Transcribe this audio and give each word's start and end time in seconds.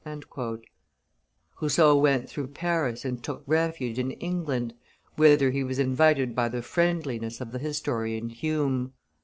Rousseau 1.61 1.95
went 1.95 2.27
through 2.27 2.47
Paris 2.47 3.05
and 3.05 3.21
took 3.23 3.43
refuge 3.45 3.99
in 3.99 4.09
England, 4.13 4.73
whither 5.15 5.51
he 5.51 5.63
was 5.63 5.77
invited 5.77 6.33
by 6.33 6.49
the 6.49 6.63
friendliness 6.63 7.39
of 7.39 7.51
the 7.51 7.59
historian 7.59 8.29
Hume. 8.29 8.93